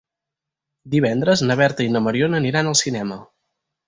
Divendres 0.95 1.43
na 1.51 1.57
Berta 1.59 1.85
i 1.87 1.91
na 1.97 2.01
Mariona 2.05 2.39
aniran 2.45 2.71
al 2.71 2.79
cinema. 2.81 3.19